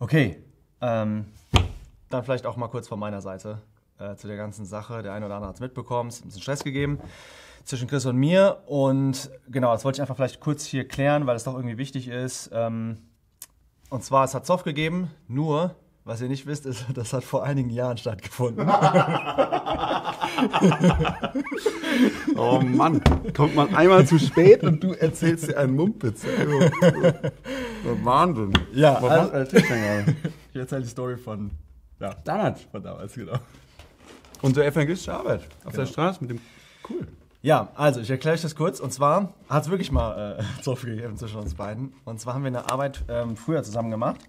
Okay, 0.00 0.36
ähm, 0.80 1.26
dann 2.08 2.22
vielleicht 2.22 2.46
auch 2.46 2.56
mal 2.56 2.68
kurz 2.68 2.86
von 2.86 3.00
meiner 3.00 3.20
Seite 3.20 3.62
äh, 3.98 4.14
zu 4.14 4.28
der 4.28 4.36
ganzen 4.36 4.64
Sache. 4.64 5.02
Der 5.02 5.12
eine 5.12 5.26
oder 5.26 5.34
andere 5.34 5.48
hat 5.48 5.56
es 5.56 5.60
mitbekommen, 5.60 6.08
es 6.08 6.18
hat 6.18 6.24
ein 6.24 6.28
bisschen 6.28 6.42
Stress 6.42 6.62
gegeben 6.62 7.00
zwischen 7.64 7.88
Chris 7.88 8.06
und 8.06 8.16
mir. 8.16 8.62
Und 8.66 9.28
genau, 9.48 9.72
das 9.72 9.84
wollte 9.84 9.96
ich 9.96 10.00
einfach 10.00 10.14
vielleicht 10.14 10.38
kurz 10.38 10.64
hier 10.64 10.86
klären, 10.86 11.26
weil 11.26 11.34
es 11.34 11.42
doch 11.42 11.54
irgendwie 11.54 11.78
wichtig 11.78 12.06
ist. 12.06 12.48
Ähm, 12.52 12.98
und 13.90 14.04
zwar, 14.04 14.24
es 14.24 14.34
hat 14.34 14.46
Zoff 14.46 14.62
gegeben, 14.62 15.10
nur, 15.26 15.74
was 16.08 16.20
ihr 16.22 16.28
nicht 16.28 16.46
wisst, 16.46 16.64
ist, 16.66 16.86
das 16.94 17.12
hat 17.12 17.22
vor 17.22 17.44
einigen 17.44 17.70
Jahren 17.70 17.98
stattgefunden. 17.98 18.68
Oh 22.36 22.60
Mann, 22.60 23.02
kommt 23.34 23.56
man 23.56 23.74
einmal 23.74 24.06
zu 24.06 24.18
spät 24.18 24.62
und 24.62 24.82
du 24.82 24.92
erzählst 24.92 25.48
dir 25.48 25.58
einen 25.58 25.74
Mumpitz. 25.74 26.24
Also, 26.24 28.04
Wahnsinn. 28.04 28.52
Ja, 28.72 28.98
Was 29.02 29.10
also- 29.10 29.32
macht 29.38 29.52
der? 29.52 30.04
Ich 30.52 30.56
erzähle 30.56 30.82
die 30.82 30.88
Story 30.88 31.16
von, 31.16 31.50
ja, 32.00 32.14
Damals. 32.24 32.62
von 32.70 32.82
damals, 32.82 33.14
genau. 33.14 33.38
Unsere 34.42 34.66
evangelistische 34.66 35.12
Arbeit 35.14 35.40
auf 35.64 35.72
der 35.72 35.84
Genau. 35.84 35.86
Straße 35.92 36.18
mit 36.20 36.30
dem. 36.30 36.40
Cool. 36.88 37.08
Ja, 37.42 37.68
also 37.74 38.00
ich 38.00 38.10
erkläre 38.10 38.34
euch 38.34 38.42
das 38.42 38.54
kurz. 38.54 38.78
Und 38.78 38.92
zwar 38.92 39.34
hat 39.48 39.64
es 39.64 39.70
wirklich 39.70 39.90
mal 39.90 40.38
äh, 40.38 40.42
Zoff 40.62 40.82
gegeben 40.82 41.16
zwischen 41.16 41.40
uns 41.40 41.54
beiden. 41.54 41.92
Und 42.04 42.20
zwar 42.20 42.34
haben 42.34 42.42
wir 42.42 42.48
eine 42.48 42.70
Arbeit 42.70 43.04
ähm, 43.08 43.36
früher 43.36 43.62
zusammen 43.64 43.90
gemacht, 43.90 44.20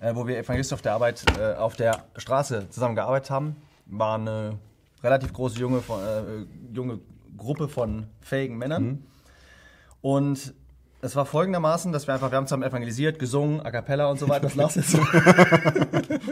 äh, 0.00 0.14
wo 0.14 0.26
wir 0.26 0.38
Evangelisten 0.38 0.74
auf 0.74 0.82
der 0.82 0.92
Arbeit, 0.94 1.24
äh, 1.38 1.54
auf 1.54 1.76
der 1.76 2.04
Straße 2.16 2.68
zusammen 2.70 2.94
gearbeitet 2.94 3.30
haben. 3.30 3.56
War 3.86 4.16
eine 4.18 4.58
relativ 5.02 5.32
große 5.32 5.58
junge, 5.58 5.80
von, 5.80 6.00
äh, 6.00 6.74
junge 6.74 7.00
Gruppe 7.36 7.68
von 7.68 8.06
fähigen 8.20 8.56
Männern. 8.58 9.04
Und 10.00 10.54
es 11.02 11.14
war 11.14 11.26
folgendermaßen, 11.26 11.92
dass 11.92 12.06
wir 12.06 12.14
einfach, 12.14 12.30
wir 12.32 12.36
haben 12.36 12.46
zusammen 12.46 12.62
evangelisiert, 12.64 13.18
gesungen, 13.18 13.60
a 13.60 13.70
cappella 13.70 14.06
und 14.10 14.18
so 14.18 14.28
weiter. 14.28 14.44
Das 14.44 14.54
lachst 14.54 14.76
jetzt 14.76 14.90
so. 14.90 14.98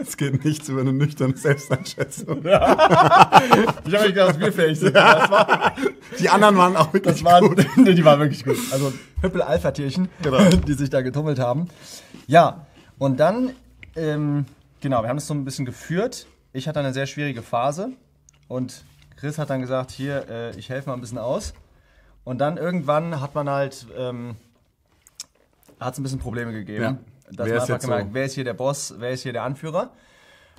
Es 0.01 0.17
geht 0.17 0.43
nichts 0.43 0.67
über 0.67 0.81
eine 0.81 0.91
nüchterne 0.91 1.35
Selbsteinschätzung. 1.37 2.43
Ich 2.45 2.51
habe 2.53 3.81
nicht 3.85 4.05
gedacht, 4.07 4.29
dass 4.31 4.39
wir 4.39 4.51
fähig 4.51 4.79
sind. 4.79 4.93
War, 4.93 5.73
Die 6.19 6.29
anderen 6.29 6.57
waren 6.57 6.75
auch 6.75 6.91
wirklich 6.93 7.23
waren, 7.23 7.47
gut. 7.47 7.65
nee, 7.77 7.93
die 7.93 8.03
waren 8.03 8.19
wirklich 8.19 8.43
gut. 8.43 8.57
Also 8.71 8.91
Hüppel-Alpha-Tierchen, 9.21 10.09
Genau. 10.21 10.43
die 10.67 10.73
sich 10.73 10.89
da 10.89 11.01
getummelt 11.01 11.39
haben. 11.39 11.69
Ja, 12.27 12.65
und 12.97 13.19
dann, 13.19 13.53
ähm, 13.95 14.45
genau, 14.81 15.01
wir 15.01 15.09
haben 15.09 15.17
es 15.17 15.27
so 15.27 15.33
ein 15.33 15.45
bisschen 15.45 15.65
geführt. 15.65 16.27
Ich 16.53 16.67
hatte 16.67 16.79
eine 16.79 16.93
sehr 16.93 17.05
schwierige 17.05 17.41
Phase 17.41 17.89
und 18.47 18.85
Chris 19.17 19.37
hat 19.37 19.49
dann 19.49 19.61
gesagt, 19.61 19.91
hier, 19.91 20.29
äh, 20.29 20.57
ich 20.57 20.69
helfe 20.69 20.89
mal 20.89 20.95
ein 20.95 21.01
bisschen 21.01 21.17
aus. 21.17 21.53
Und 22.23 22.39
dann 22.39 22.57
irgendwann 22.57 23.21
hat 23.21 23.35
man 23.35 23.49
halt, 23.49 23.87
ähm, 23.97 24.35
hat 25.79 25.93
es 25.93 25.99
ein 25.99 26.03
bisschen 26.03 26.19
Probleme 26.19 26.51
gegeben. 26.51 26.83
Ja. 26.83 26.97
Dass 27.31 27.47
Wer 27.47 27.55
man 27.55 27.63
ist 27.63 27.71
einfach 27.71 27.79
gemerkt, 27.81 28.07
so? 28.09 28.13
wer 28.13 28.25
ist 28.25 28.33
hier 28.33 28.43
der 28.43 28.53
Boss, 28.53 28.93
wer 28.97 29.11
ist 29.11 29.23
hier 29.23 29.33
der 29.33 29.43
Anführer. 29.43 29.91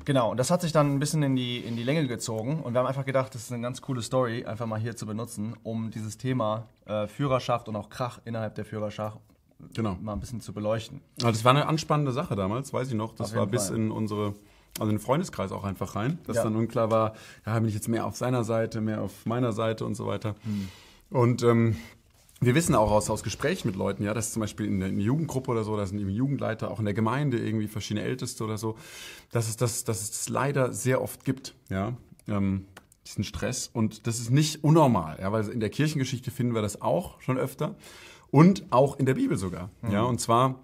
Genau, 0.05 0.31
und 0.31 0.37
das 0.37 0.51
hat 0.51 0.61
sich 0.61 0.73
dann 0.73 0.95
ein 0.95 0.99
bisschen 0.99 1.23
in 1.23 1.37
die, 1.37 1.59
in 1.59 1.77
die 1.77 1.83
Länge 1.83 2.07
gezogen 2.07 2.61
und 2.63 2.75
wir 2.75 2.81
haben 2.81 2.87
einfach 2.87 3.05
gedacht, 3.05 3.35
das 3.35 3.43
ist 3.43 3.53
eine 3.53 3.63
ganz 3.63 3.81
coole 3.81 4.03
Story, 4.03 4.45
einfach 4.45 4.67
mal 4.67 4.79
hier 4.79 4.95
zu 4.95 5.07
benutzen, 5.07 5.57
um 5.63 5.91
dieses 5.91 6.19
Thema 6.19 6.65
äh, 6.87 7.07
Führerschaft 7.07 7.69
und 7.69 7.77
auch 7.77 7.89
Krach 7.89 8.21
innerhalb 8.25 8.55
der 8.57 8.65
Führerschaft 8.65 9.19
Genau. 9.75 9.97
mal 10.01 10.13
ein 10.13 10.21
bisschen 10.21 10.41
zu 10.41 10.53
beleuchten. 10.53 11.01
Also 11.19 11.33
das 11.33 11.45
war 11.45 11.51
eine 11.53 11.67
anspannende 11.67 12.13
Sache 12.13 12.37
damals, 12.37 12.73
weiß 12.73 12.89
ich 12.89 12.95
noch. 12.95 13.15
Das 13.15 13.35
war 13.35 13.47
bis 13.47 13.69
Fall. 13.69 13.77
in 13.77 13.91
unsere, 13.91 14.35
also 14.79 14.91
in 14.91 14.97
den 14.97 14.99
Freundeskreis 14.99 15.53
auch 15.53 15.65
einfach 15.65 15.97
rein, 15.97 16.19
dass 16.27 16.37
Ja. 16.37 16.45
dann 16.45 16.57
unklar 16.57 16.91
war, 16.91 17.15
ja, 17.45 17.59
bin 17.59 17.69
ich 17.69 17.75
jetzt 17.75 17.89
mehr 17.89 18.07
auf 18.07 18.17
seiner 18.17 18.45
Seite, 18.45 18.81
mehr 18.81 19.03
auf 19.03 19.25
meiner 19.25 19.53
Seite 19.53 19.85
und 19.87 19.95
so 19.95 20.07
weiter. 20.07 20.35
Hm. 20.43 20.69
Und 21.11 21.43
ähm, 21.43 21.77
wir 22.41 22.55
wissen 22.55 22.75
auch 22.75 22.91
aus, 22.91 23.09
aus 23.09 23.23
Gesprächen 23.23 23.69
mit 23.69 23.77
Leuten, 23.77 24.03
ja, 24.03 24.13
dass 24.13 24.33
zum 24.33 24.41
Beispiel 24.41 24.67
in 24.67 24.81
der, 24.81 24.91
in 24.91 24.97
der 24.97 25.05
Jugendgruppe 25.07 25.51
oder 25.51 25.65
so, 25.65 25.75
da 25.77 25.87
sind 25.87 25.99
eben 25.99 26.11
Jugendleiter, 26.11 26.71
auch 26.71 26.79
in 26.79 26.85
der 26.85 26.93
Gemeinde 26.95 27.39
irgendwie 27.39 27.67
verschiedene 27.69 28.05
Älteste 28.05 28.45
oder 28.45 28.59
so, 28.59 28.77
dass 29.33 29.49
es 29.49 29.57
das, 29.57 29.85
dass 29.85 30.03
es 30.03 30.11
das 30.11 30.29
leider 30.29 30.73
sehr 30.73 31.01
oft 31.01 31.25
gibt, 31.25 31.55
ja, 31.71 31.95
ähm, 32.29 32.67
diesen 33.07 33.25
Stress. 33.25 33.71
Und 33.73 34.07
das 34.07 34.19
ist 34.19 34.31
nicht 34.31 34.63
unnormal, 34.65 35.19
ja, 35.21 35.33
weil 35.33 35.49
in 35.49 35.61
der 35.61 35.71
Kirchengeschichte 35.71 36.31
finden 36.31 36.55
wir 36.55 36.61
das 36.63 36.83
auch 36.83 37.21
schon 37.23 37.39
öfter 37.39 37.75
und 38.37 38.65
auch 38.71 38.99
in 38.99 39.07
der 39.07 39.15
Bibel 39.15 39.37
sogar, 39.37 39.71
ja, 39.91 40.03
und 40.03 40.21
zwar 40.21 40.61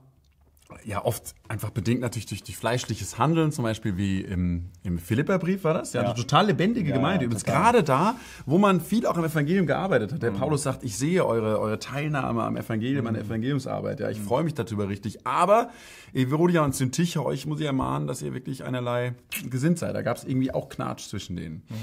ja, 0.87 1.05
oft 1.05 1.35
einfach 1.49 1.69
bedingt 1.69 2.01
natürlich 2.01 2.25
durch, 2.25 2.43
durch 2.45 2.57
fleischliches 2.57 3.19
Handeln, 3.19 3.53
zum 3.53 3.63
Beispiel 3.63 3.99
wie 3.99 4.23
im, 4.23 4.71
im 4.83 4.99
Philipperbrief 4.99 5.65
war 5.65 5.75
das. 5.75 5.93
Ja, 5.93 6.01
Ja. 6.01 6.07
eine 6.09 6.17
total 6.19 6.47
lebendige 6.47 6.89
Ja, 6.89 6.97
Gemeinde. 6.97 7.21
ja, 7.21 7.27
Übrigens 7.27 7.45
gerade 7.45 7.83
da, 7.83 8.15
wo 8.47 8.57
man 8.57 8.81
viel 8.81 9.05
auch 9.07 9.19
im 9.19 9.25
Evangelium 9.25 9.67
gearbeitet 9.67 10.15
hat. 10.15 10.23
Der 10.23 10.31
Mhm. 10.31 10.37
Paulus 10.39 10.63
sagt, 10.63 10.83
ich 10.83 10.97
sehe 10.97 11.27
eure, 11.27 11.61
eure 11.61 11.79
Teilnahme 11.79 12.43
am 12.43 12.57
Evangelium, 12.57 13.03
Mhm. 13.03 13.09
an 13.09 13.15
der 13.17 13.25
Evangeliumsarbeit. 13.25 14.01
Ja, 14.01 14.09
ich 14.09 14.19
freue 14.19 14.45
mich 14.45 14.55
darüber 14.55 14.89
richtig. 14.89 15.27
Aber 15.27 15.69
Evodia 16.15 16.65
und 16.65 16.75
Syntyche, 16.75 17.23
euch 17.23 17.45
muss 17.47 17.61
ich 17.61 17.67
ermahnen, 17.67 18.07
dass 18.09 18.23
ihr 18.23 18.33
wirklich 18.33 18.65
einerlei 18.65 19.13
gesinnt 19.51 19.79
seid. 19.79 19.95
Da 19.95 20.01
gab 20.01 20.17
es 20.17 20.25
irgendwie 20.25 20.55
auch 20.55 20.71
Knatsch 20.71 21.07
zwischen 21.11 21.37
denen. 21.37 21.57
Mhm. 21.69 21.75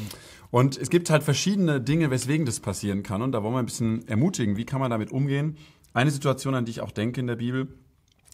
Und 0.50 0.78
es 0.80 0.90
gibt 0.90 1.12
halt 1.12 1.22
verschiedene 1.22 1.80
Dinge, 1.80 2.10
weswegen 2.10 2.48
das 2.48 2.60
passieren 2.60 3.04
kann. 3.04 3.22
Und 3.22 3.34
da 3.34 3.44
wollen 3.44 3.54
wir 3.54 3.60
ein 3.60 3.66
bisschen 3.68 4.08
ermutigen, 4.08 4.58
wie 4.58 4.66
kann 4.66 4.80
man 4.80 4.90
damit 4.90 5.12
umgehen. 5.12 5.58
Eine 5.94 6.12
Situation, 6.12 6.56
an 6.56 6.66
die 6.66 6.72
ich 6.72 6.82
auch 6.82 6.92
denke 6.92 7.20
in 7.20 7.28
der 7.28 7.36
Bibel, 7.36 7.68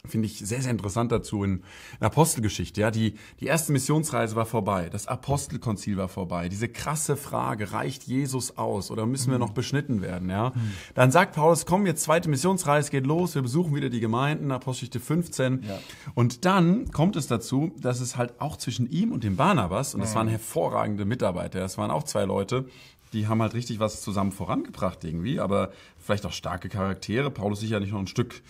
finde 0.08 0.28
ich 0.28 0.40
sehr, 0.40 0.62
sehr 0.62 0.72
interessant 0.72 1.12
dazu 1.12 1.44
in, 1.44 1.64
in 2.00 2.06
Apostelgeschichte. 2.06 2.82
Ja, 2.82 2.92
die, 2.92 3.16
die 3.40 3.46
erste 3.46 3.72
Missionsreise 3.72 4.36
war 4.36 4.46
vorbei, 4.46 4.90
das 4.90 5.08
Apostelkonzil 5.08 5.98
war 5.98 6.10
vorbei. 6.10 6.50
Diese 6.50 6.70
krasse 6.70 7.16
Frage, 7.18 7.72
reicht 7.72 8.04
Jesus 8.04 8.58
aus 8.58 8.92
oder 8.92 9.06
müssen 9.06 9.32
wir 9.32 9.40
noch 9.40 9.52
beschnitten 9.52 10.02
werden? 10.02 10.30
Ja, 10.30 10.54
dann 10.94 11.12
sagt 11.12 11.36
Paulus, 11.36 11.66
komm, 11.66 11.86
jetzt 11.86 12.04
zweite 12.04 12.30
Missionsreise 12.30 12.92
geht 12.92 13.06
los, 13.06 13.36
wir 13.36 13.42
besuchen 13.42 13.76
wieder 13.76 13.90
die 13.90 14.00
Gemeinden, 14.00 14.52
Apostelgeschichte 14.52 15.00
15. 15.00 15.64
Ja. 15.68 15.80
Und 16.14 16.46
dann 16.46 16.92
kommt 16.92 17.16
es 17.16 17.28
dazu, 17.28 17.72
dass 17.80 18.00
es 18.00 18.18
halt 18.18 18.40
auch 18.40 18.58
zwischen 18.58 18.90
ihm 18.90 19.12
und 19.12 19.24
dem 19.24 19.36
Barnabas, 19.36 19.96
und 19.96 20.02
das 20.02 20.16
waren 20.16 20.28
hervorragende 20.28 21.06
Mitarbeiter, 21.06 21.60
das 21.60 21.78
waren 21.78 21.92
auch 21.92 22.04
zwei 22.04 22.26
Leute, 22.26 22.66
die 23.16 23.28
haben 23.28 23.42
halt 23.42 23.54
richtig 23.56 23.80
was 23.80 24.02
zusammen 24.02 24.32
vorangebracht 24.32 25.04
irgendwie, 25.04 25.40
aber 25.40 25.72
vielleicht 25.98 26.26
auch 26.26 26.34
starke 26.34 26.70
Charaktere. 26.70 27.32
Paulus 27.32 27.62
sicherlich 27.62 27.92
noch 27.92 28.00
ein 28.00 28.08
Stück 28.08 28.42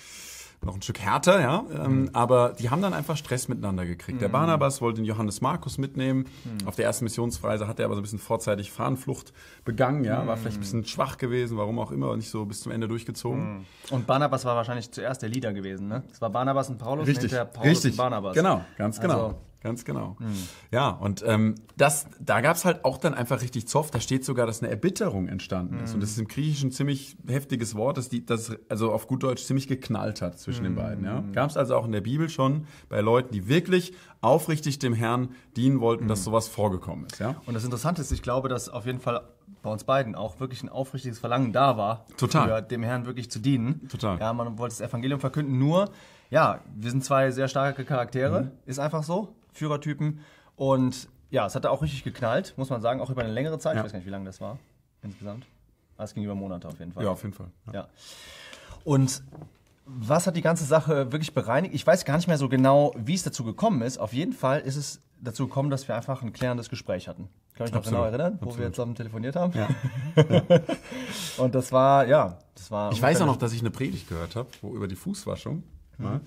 noch 0.64 0.74
ein 0.74 0.81
Stück 0.81 1.00
härter, 1.00 1.42
ja. 1.42 1.64
Ähm, 1.86 2.09
aber 2.14 2.53
die 2.58 2.72
haben 2.72 2.81
dann 2.81 2.94
einfach 2.94 3.18
Stress 3.18 3.48
miteinander 3.48 3.86
gekriegt. 3.86 4.22
Der 4.22 4.30
Barnabas 4.30 4.81
wollte 4.81 5.02
den 5.02 5.06
Johannes 5.06 5.42
Markus 5.42 5.78
mitnehmen. 5.78 6.25
Auf 6.66 6.75
der 6.75 6.86
ersten 6.86 7.04
Missionsreise 7.06 7.68
hat 7.68 7.78
er 7.80 7.86
aber 7.86 7.94
so 7.94 8.00
ein 8.00 8.04
bisschen 8.04 8.18
vorzeitig 8.20 8.72
Fahnenflucht 8.72 9.31
begangen, 9.64 10.04
ja. 10.04 10.25
War 10.25 10.38
vielleicht 10.38 10.58
ein 10.58 10.62
bisschen 10.62 10.86
schwach 10.86 11.18
gewesen, 11.18 11.58
warum 11.58 11.78
auch 11.78 11.92
immer, 11.92 12.16
nicht 12.16 12.30
so 12.30 12.46
bis 12.46 12.62
zum 12.62 12.72
Ende 12.72 12.88
durchgezogen. 12.88 13.66
Und 13.92 14.08
Barnabas 14.08 14.44
war 14.46 14.56
wahrscheinlich 14.56 14.90
zuerst 14.92 15.22
der 15.22 15.30
Leader 15.30 15.54
gewesen, 15.54 15.88
ne? 15.88 16.04
Es 16.12 16.20
war 16.22 16.31
Barnabas 16.31 16.70
und 16.70 16.80
Paulus 16.80 17.06
Richtig, 17.06 17.24
hinterher 17.25 17.46
Paulus 17.46 17.70
richtig. 17.70 17.92
und 17.92 17.98
Barnabas. 17.98 18.34
Genau, 18.34 18.66
ganz 18.78 19.00
genau. 19.00 19.14
Also- 19.28 19.36
Ganz 19.66 19.84
genau. 19.84 20.16
Ja, 20.72 20.90
und 20.90 21.24
ähm, 21.26 21.56
das, 21.76 22.06
da 22.20 22.42
gab 22.42 22.56
es 22.56 22.66
halt 22.66 22.86
auch 22.86 23.00
dann 23.00 23.16
einfach 23.16 23.42
richtig 23.42 23.68
Zoff. 23.68 23.90
Da 23.90 24.00
steht 24.00 24.24
sogar, 24.24 24.46
dass 24.46 24.62
eine 24.62 24.70
Erbitterung 24.70 25.28
entstanden 25.28 25.80
ist. 25.80 25.96
Und 25.96 26.02
das 26.03 26.12
ist 26.12 26.20
im 26.20 26.28
Griechischen 26.28 26.70
ein 26.70 26.72
ziemlich 26.72 27.18
heftiges 27.28 27.74
Wort, 27.74 27.98
dass 27.98 28.08
die, 28.08 28.24
das 28.24 28.56
also 28.70 28.92
auf 28.92 29.08
gut 29.08 29.24
Deutsch 29.24 29.44
ziemlich 29.44 29.68
geknallt 29.68 30.22
hat 30.22 30.38
zwischen 30.38 30.66
den 30.66 30.75
beiden. 30.75 31.04
Ja? 31.04 31.24
Gab 31.34 31.50
es 31.50 31.58
also 31.58 31.75
auch 31.75 31.86
in 31.88 31.94
der 31.94 32.02
Bibel 32.02 32.30
schon 32.30 32.68
bei 32.90 33.02
Leuten, 33.02 33.34
die 33.34 33.48
wirklich 33.48 33.94
aufrichtig 34.22 34.78
dem 34.78 34.94
Herrn 34.94 35.30
dienen 35.56 35.80
wollten, 35.80 36.08
dass 36.08 36.24
sowas 36.24 36.48
vorgekommen 36.48 37.08
ist. 37.08 37.18
Ja? 37.18 37.36
Und 37.48 37.56
das 37.56 37.64
Interessante 37.64 38.02
ist, 38.04 38.12
ich 38.12 38.22
glaube, 38.22 38.48
dass 38.50 38.70
auf 38.70 38.86
jeden 38.86 39.00
Fall 39.00 39.24
bei 39.64 39.72
uns 39.72 39.84
beiden 39.84 40.14
auch 40.14 40.40
wirklich 40.40 40.62
ein 40.62 40.70
aufrichtiges 40.70 41.18
Verlangen 41.18 41.54
da 41.54 41.75
war, 41.75 42.06
Total. 42.18 42.48
für 42.58 42.62
dem 42.62 42.84
Herrn 42.84 43.08
wirklich 43.08 43.31
zu 43.31 43.40
dienen. 43.40 43.88
Total. 43.90 44.20
Ja, 44.20 44.31
man 44.31 44.59
wollte 44.59 44.75
das 44.78 44.88
Evangelium 44.88 45.20
verkünden, 45.20 45.58
nur, 45.58 45.90
ja, 46.30 46.62
wir 46.75 46.92
sind 46.92 47.04
zwei 47.04 47.31
sehr 47.31 47.48
starke 47.48 47.84
Charaktere, 47.84 48.42
Mhm. 48.44 48.52
ist 48.68 48.80
einfach 48.80 49.02
so, 49.04 49.36
Führertypen. 49.56 50.20
Und 50.56 51.08
ja, 51.32 51.46
es 51.46 51.56
hat 51.56 51.66
da 51.66 51.70
auch 51.70 51.82
richtig 51.82 52.04
geknallt, 52.04 52.54
muss 52.58 52.70
man 52.70 52.82
sagen, 52.82 53.02
auch 53.02 53.10
über 53.10 53.24
eine 53.24 53.34
längere 53.34 53.58
Zeit. 53.60 53.76
Ja. 53.76 53.82
Ich 53.82 53.86
weiß 53.86 53.92
gar 53.94 54.00
nicht, 54.00 54.06
wie 54.06 54.12
lange 54.12 54.26
das 54.26 54.40
war 54.40 54.60
insgesamt. 55.02 55.46
Aber 55.98 56.06
es 56.06 56.14
ging 56.14 56.24
über 56.24 56.36
Monate 56.36 56.68
auf 56.68 56.78
jeden 56.80 56.92
Fall. 56.92 57.04
ja, 57.04 57.10
auf 57.12 57.24
jeden 57.24 57.34
Fall. 57.34 57.48
Ja. 57.68 57.74
Ja. 57.74 57.88
Und 58.84 59.24
was 59.86 60.28
hat 60.28 60.36
die 60.36 60.42
ganze 60.42 60.66
Sache 60.66 61.12
wirklich 61.12 61.34
bereinigt? 61.34 61.74
Ich 61.74 61.86
weiß 61.86 62.06
gar 62.06 62.18
nicht 62.18 62.28
mehr 62.28 62.38
so 62.38 62.50
genau, 62.50 62.94
wie 62.98 63.14
es 63.14 63.24
dazu 63.24 63.44
gekommen 63.44 63.82
ist. 63.82 63.98
Auf 63.98 64.14
jeden 64.14 64.34
Fall 64.34 64.60
ist 64.62 64.75
es 64.75 65.02
dazu 65.22 65.48
gekommen, 65.48 65.69
dass 65.69 65.88
wir 65.88 65.96
einfach 65.96 66.22
ein 66.22 66.34
klärendes 66.34 66.69
Gespräch 66.69 67.08
hatten. 67.08 67.30
Kann 67.54 67.68
ich 67.68 67.72
noch 67.74 67.80
Absolut. 67.80 68.00
genau 68.00 68.10
erinnern, 68.10 68.38
wo 68.42 68.48
wir 68.48 68.51
Absolut. 68.51 68.75
zusammen 68.75 68.96
telefoniert 68.96 69.36
haben? 69.36 69.54
Ja. 69.56 69.68
Und 71.38 71.56
das 71.56 71.72
war, 71.72 72.08
ja, 72.08 72.38
das 72.56 72.72
war. 72.72 72.92
Ich 72.92 73.01
weiß 73.01 73.22
auch 73.22 73.25
noch, 73.25 73.38
dass 73.38 73.54
ich 73.54 73.62
eine 73.62 73.72
Predigt 73.72 74.10
gehört 74.10 74.36
habe, 74.36 74.50
wo 74.62 74.74
über 74.75 74.88
die 74.88 74.96
Fußwaschung. 74.96 75.63
Ja, 76.00 76.21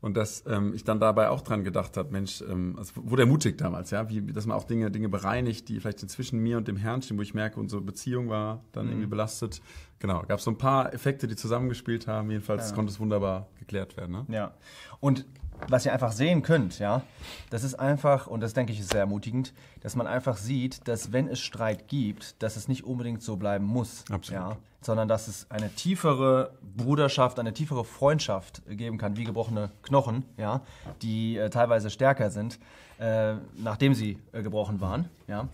und 0.00 0.16
dass 0.16 0.44
ähm, 0.46 0.72
ich 0.74 0.84
dann 0.84 1.00
dabei 1.00 1.28
auch 1.30 1.42
dran 1.42 1.64
gedacht 1.64 1.96
habe, 1.96 2.10
Mensch, 2.10 2.42
ähm, 2.42 2.74
also 2.78 2.92
wurde 2.96 3.22
ermutigt 3.22 3.60
damals, 3.60 3.90
ja, 3.90 4.08
wie, 4.08 4.22
dass 4.22 4.46
man 4.46 4.56
auch 4.56 4.64
Dinge, 4.64 4.90
Dinge 4.90 5.08
bereinigt, 5.08 5.68
die 5.68 5.78
vielleicht 5.80 6.00
zwischen 6.10 6.38
mir 6.40 6.56
und 6.56 6.68
dem 6.68 6.76
Herrn 6.76 7.02
stehen, 7.02 7.18
wo 7.18 7.22
ich 7.22 7.34
merke, 7.34 7.60
unsere 7.60 7.82
Beziehung 7.82 8.28
war 8.28 8.64
dann 8.72 8.88
irgendwie 8.88 9.06
belastet. 9.06 9.60
Genau, 9.98 10.22
gab 10.22 10.38
es 10.38 10.44
so 10.44 10.50
ein 10.50 10.58
paar 10.58 10.94
Effekte, 10.94 11.26
die 11.26 11.36
zusammengespielt 11.36 12.06
haben. 12.06 12.30
Jedenfalls 12.30 12.70
Ja. 12.70 12.74
konnte 12.74 12.92
es 12.92 12.98
wunderbar 13.00 13.48
geklärt 13.58 13.96
werden. 13.96 14.12
Ne? 14.12 14.26
Ja. 14.28 14.54
Und 15.00 15.26
was 15.68 15.86
ihr 15.86 15.92
einfach 15.92 16.12
sehen 16.12 16.42
könnt, 16.42 16.78
ja, 16.78 17.02
das 17.50 17.64
ist 17.64 17.74
einfach, 17.74 18.26
und 18.26 18.40
das 18.40 18.54
denke 18.54 18.72
ich 18.72 18.80
ist 18.80 18.90
sehr 18.90 19.00
ermutigend, 19.00 19.52
dass 19.80 19.96
man 19.96 20.06
einfach 20.06 20.36
sieht, 20.36 20.86
dass 20.88 21.12
wenn 21.12 21.28
es 21.28 21.40
Streit 21.40 21.88
gibt, 21.88 22.42
dass 22.42 22.56
es 22.56 22.68
nicht 22.68 22.84
unbedingt 22.84 23.22
so 23.22 23.36
bleiben 23.36 23.64
muss. 23.64 24.04
Absolut. 24.10 24.42
Ja, 24.42 24.56
sondern 24.82 25.08
dass 25.08 25.28
es 25.28 25.50
eine 25.50 25.68
tiefere 25.70 26.52
Bruderschaft, 26.76 27.38
eine 27.38 27.52
tiefere 27.52 27.84
Freundschaft 27.84 28.62
geben 28.66 28.98
kann, 28.98 29.16
wie 29.16 29.24
gebrochene 29.24 29.70
Knochen, 29.82 30.24
ja, 30.36 30.62
die 31.02 31.36
äh, 31.36 31.50
teilweise 31.50 31.90
stärker 31.90 32.30
sind, 32.30 32.58
äh, 32.98 33.34
nachdem 33.58 33.94
sie 33.94 34.18
äh, 34.32 34.42
gebrochen 34.42 34.80
waren, 34.80 35.08
ja. 35.26 35.48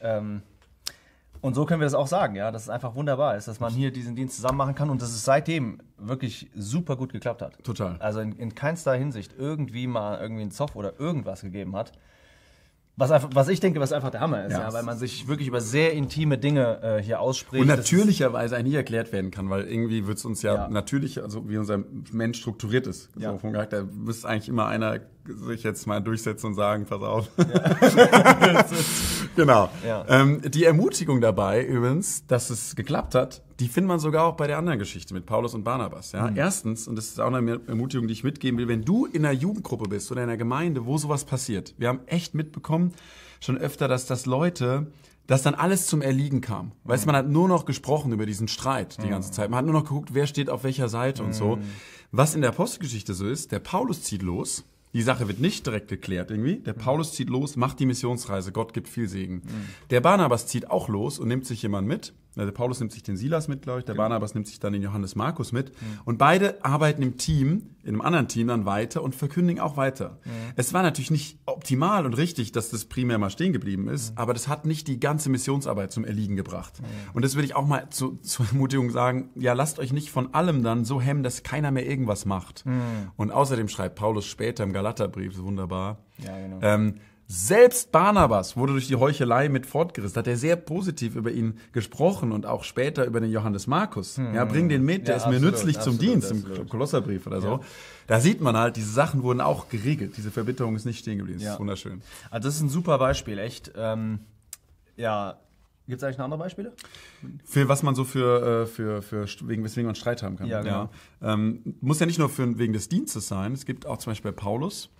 Ähm, 0.00 0.42
und 1.42 1.54
so 1.54 1.66
können 1.66 1.80
wir 1.80 1.86
das 1.86 1.94
auch 1.94 2.06
sagen, 2.06 2.34
ja, 2.36 2.50
dass 2.50 2.62
es 2.62 2.68
einfach 2.70 2.94
wunderbar 2.94 3.36
ist, 3.36 3.48
dass 3.48 3.60
man 3.60 3.72
hier 3.74 3.90
diesen 3.90 4.16
Dienst 4.16 4.36
zusammen 4.36 4.56
machen 4.58 4.74
kann 4.74 4.88
und 4.90 5.02
dass 5.02 5.10
es 5.10 5.24
seitdem 5.24 5.78
wirklich 5.98 6.50
super 6.54 6.96
gut 6.96 7.12
geklappt 7.12 7.42
hat. 7.42 7.62
Total. 7.64 7.96
Also 7.98 8.20
in, 8.20 8.32
in 8.32 8.54
keinster 8.54 8.94
Hinsicht 8.94 9.34
irgendwie 9.36 9.86
mal 9.86 10.18
irgendwie 10.20 10.42
einen 10.42 10.50
Zoff 10.52 10.74
oder 10.76 10.98
irgendwas 10.98 11.42
gegeben 11.42 11.76
hat. 11.76 11.92
Was, 12.94 13.10
einfach, 13.10 13.30
was 13.32 13.48
ich 13.48 13.58
denke, 13.58 13.80
was 13.80 13.90
einfach 13.90 14.10
der 14.10 14.20
Hammer 14.20 14.44
ist, 14.44 14.52
Ja. 14.52 14.60
ja, 14.68 14.72
weil 14.74 14.82
man 14.82 14.98
sich 14.98 15.26
wirklich 15.26 15.48
über 15.48 15.62
sehr 15.62 15.94
intime 15.94 16.36
Dinge 16.36 16.82
äh, 16.82 17.02
hier 17.02 17.20
ausspricht. 17.20 17.62
Und 17.62 17.68
natürlicherweise 17.68 18.54
eigentlich 18.54 18.74
erklärt 18.74 19.12
werden 19.12 19.30
kann, 19.30 19.48
weil 19.48 19.64
irgendwie 19.64 20.06
wird 20.06 20.18
es 20.18 20.24
uns 20.26 20.42
ja, 20.42 20.54
Ja. 20.54 20.68
natürlich, 20.68 21.22
also 21.22 21.48
wie 21.48 21.56
unser 21.56 21.82
Mensch 22.12 22.38
strukturiert 22.38 22.86
ist, 22.86 23.08
Ja. 23.16 23.32
so 23.32 23.38
vom 23.38 23.52
Charakter, 23.54 23.84
müsste 23.84 24.28
eigentlich 24.28 24.50
immer 24.50 24.66
einer 24.66 25.00
sich 25.26 25.62
jetzt 25.62 25.86
mal 25.86 26.00
durchsetzen 26.00 26.48
und 26.48 26.54
sagen, 26.54 26.86
pass 26.86 27.02
auf. 27.02 27.28
genau. 29.36 29.70
Ja. 29.86 30.04
Ähm, 30.08 30.42
die 30.44 30.64
Ermutigung 30.64 31.20
dabei 31.20 31.64
übrigens, 31.64 32.26
dass 32.26 32.50
es 32.50 32.76
geklappt 32.76 33.14
hat, 33.14 33.42
die 33.60 33.68
findet 33.68 33.88
man 33.88 33.98
sogar 33.98 34.24
auch 34.24 34.36
bei 34.36 34.46
der 34.46 34.58
anderen 34.58 34.78
Geschichte 34.78 35.14
mit 35.14 35.26
Paulus 35.26 35.54
und 35.54 35.64
Barnabas. 35.64 36.12
Ja? 36.12 36.30
Erstens, 36.34 36.88
und 36.88 36.96
das 36.96 37.06
ist 37.06 37.20
auch 37.20 37.32
eine 37.32 37.60
Ermutigung, 37.66 38.08
die 38.08 38.12
ich 38.12 38.24
mitgeben 38.24 38.58
will, 38.58 38.68
wenn 38.68 38.84
du 38.84 39.06
in 39.06 39.24
einer 39.24 39.34
Jugendgruppe 39.34 39.88
bist 39.88 40.10
oder 40.10 40.22
in 40.22 40.28
einer 40.28 40.36
Gemeinde, 40.36 40.86
wo 40.86 40.98
sowas 40.98 41.24
passiert, 41.24 41.74
wir 41.78 41.88
haben 41.88 42.00
echt 42.06 42.34
mitbekommen, 42.34 42.92
schon 43.40 43.58
öfter, 43.58 43.88
dass 43.88 44.06
das 44.06 44.26
Leute 44.26 44.88
dass 45.26 45.42
dann 45.42 45.54
alles 45.54 45.86
zum 45.86 46.02
Erliegen 46.02 46.40
kam. 46.40 46.72
Weißt 46.84 47.04
du, 47.04 47.06
man 47.06 47.16
hat 47.16 47.28
nur 47.28 47.48
noch 47.48 47.64
gesprochen 47.64 48.12
über 48.12 48.26
diesen 48.26 48.48
Streit 48.48 49.02
die 49.02 49.08
ganze 49.08 49.30
Zeit. 49.30 49.50
Man 49.50 49.58
hat 49.58 49.64
nur 49.64 49.74
noch 49.74 49.84
geguckt, 49.84 50.14
wer 50.14 50.26
steht 50.26 50.50
auf 50.50 50.64
welcher 50.64 50.88
Seite 50.88 51.22
und 51.22 51.32
so. 51.32 51.58
Was 52.10 52.34
in 52.34 52.42
der 52.42 52.50
Apostelgeschichte 52.50 53.14
so 53.14 53.26
ist, 53.26 53.52
der 53.52 53.60
Paulus 53.60 54.02
zieht 54.02 54.22
los. 54.22 54.64
Die 54.94 55.02
Sache 55.02 55.26
wird 55.26 55.40
nicht 55.40 55.66
direkt 55.66 55.88
geklärt 55.88 56.30
irgendwie. 56.30 56.56
Der 56.56 56.74
Paulus 56.74 57.12
zieht 57.12 57.30
los, 57.30 57.56
macht 57.56 57.80
die 57.80 57.86
Missionsreise. 57.86 58.52
Gott 58.52 58.74
gibt 58.74 58.88
viel 58.88 59.08
Segen. 59.08 59.42
Der 59.90 60.00
Barnabas 60.00 60.46
zieht 60.46 60.70
auch 60.70 60.88
los 60.88 61.18
und 61.18 61.28
nimmt 61.28 61.46
sich 61.46 61.62
jemand 61.62 61.88
mit. 61.88 62.12
Also 62.34 62.46
Der 62.46 62.52
Paulus 62.52 62.80
nimmt 62.80 62.92
sich 62.92 63.02
den 63.02 63.16
Silas 63.16 63.46
mit, 63.48 63.62
glaube 63.62 63.80
ich. 63.80 63.84
Der 63.84 63.94
Barnabas 63.94 64.34
nimmt 64.34 64.46
sich 64.46 64.58
dann 64.58 64.72
den 64.72 64.82
Johannes 64.82 65.14
Markus 65.16 65.52
mit. 65.52 65.72
Und 66.04 66.16
beide 66.18 66.64
arbeiten 66.64 67.02
im 67.02 67.18
Team, 67.18 67.70
in 67.82 67.90
einem 67.90 68.00
anderen 68.00 68.28
Team 68.28 68.46
dann 68.48 68.64
weiter 68.64 69.02
und 69.02 69.14
verkündigen 69.14 69.60
auch 69.60 69.76
weiter. 69.76 70.18
Es 70.56 70.72
war 70.72 70.82
natürlich 70.82 71.10
nicht 71.10 71.38
optimal 71.46 72.06
und 72.06 72.14
richtig, 72.14 72.52
dass 72.52 72.70
das 72.70 72.84
primär 72.86 73.18
mal 73.18 73.28
stehen 73.30 73.52
geblieben 73.52 73.88
ist, 73.88 74.16
aber 74.16 74.32
das 74.34 74.48
hat 74.48 74.64
nicht 74.66 74.88
die 74.88 74.98
ganze 75.00 75.28
Missionsarbeit 75.30 75.92
zum 75.92 76.04
Erliegen 76.04 76.36
gebracht. 76.36 76.72
Und 77.12 77.24
das 77.24 77.34
würde 77.34 77.46
ich 77.46 77.54
auch 77.56 77.66
mal 77.66 77.90
zu, 77.90 78.16
zur 78.22 78.46
Ermutigung 78.46 78.90
sagen, 78.90 79.30
ja, 79.34 79.52
lasst 79.52 79.78
euch 79.78 79.92
nicht 79.92 80.10
von 80.10 80.32
allem 80.32 80.62
dann 80.62 80.84
so 80.84 81.00
hemmen, 81.00 81.22
dass 81.22 81.42
keiner 81.42 81.70
mehr 81.70 81.86
irgendwas 81.86 82.24
macht. 82.24 82.64
Und 83.16 83.30
außerdem 83.30 83.68
schreibt 83.68 83.96
Paulus 83.96 84.24
später 84.26 84.64
im 84.64 84.72
Galaterbrief, 84.72 85.38
wunderbar, 85.38 85.98
Ja, 86.18 86.38
genau. 86.38 86.58
ähm, 86.62 86.94
selbst 87.28 87.92
Barnabas 87.92 88.56
wurde 88.56 88.72
durch 88.72 88.88
die 88.88 88.96
Heuchelei 88.96 89.48
mit 89.48 89.64
fortgerissen. 89.64 90.16
Hat 90.18 90.26
er 90.26 90.36
sehr 90.36 90.56
positiv 90.56 91.14
über 91.16 91.30
ihn 91.30 91.58
gesprochen 91.72 92.30
und 92.32 92.44
auch 92.44 92.62
später 92.64 93.06
über 93.06 93.20
den 93.20 93.30
Johannes 93.30 93.66
Markus. 93.66 94.18
Ja, 94.18 94.44
bring 94.44 94.68
den 94.68 94.82
mit, 94.84 95.08
der 95.08 95.16
Ja, 95.16 95.22
ist 95.22 95.26
mir 95.28 95.36
absolut, 95.36 95.54
nützlich 95.54 95.74
zum 95.80 95.94
absolut, 95.94 96.00
Dienst 96.02 96.30
im 96.30 96.38
absolut. 96.44 96.68
Kolosserbrief 96.68 97.26
oder 97.26 97.40
so. 97.40 97.60
Da 98.06 98.20
sieht 98.20 98.40
man 98.42 98.56
halt, 98.56 98.76
diese 98.76 98.90
Sachen 98.92 99.22
wurden 99.22 99.40
auch 99.40 99.68
geregelt. 99.70 100.14
Diese 100.16 100.30
Verbitterung 100.30 100.76
ist 100.76 100.84
nicht 100.84 100.98
stehen 100.98 101.18
geblieben. 101.18 101.38
Das 101.38 101.46
Ja. 101.46 101.52
ist 101.54 101.60
wunderschön. 101.60 102.02
Also 102.30 102.48
das 102.48 102.56
ist 102.56 102.62
ein 102.62 102.68
super 102.68 102.98
Beispiel, 102.98 103.38
echt. 103.38 103.72
Ähm, 103.76 104.18
ja, 104.96 105.38
gibt 105.88 106.02
es 106.02 106.04
eigentlich 106.04 106.18
noch 106.18 106.26
andere 106.26 106.40
Beispiele? 106.40 106.72
Für 107.44 107.66
was 107.68 107.82
man 107.82 107.94
so 107.94 108.04
für, 108.04 108.62
äh, 108.62 108.66
für, 108.66 109.00
für 109.00 109.26
wegen, 109.48 109.64
weswegen 109.64 109.86
man 109.86 109.94
Streit 109.94 110.22
haben 110.22 110.36
kann. 110.36 110.48
Ja, 110.48 110.60
genau. 110.60 110.90
Ähm, 111.22 111.76
muss 111.80 111.98
ja 111.98 112.04
nicht 112.06 112.18
nur 112.18 112.28
für, 112.28 112.58
wegen 112.58 112.72
des 112.74 112.88
Dienstes 112.90 113.26
sein. 113.28 113.52
Es 113.52 113.64
gibt 113.64 113.86
auch 113.86 113.96
zum 113.98 114.10
Beispiel 114.10 114.32
bei 114.32 114.36
Paulus, 114.36 114.90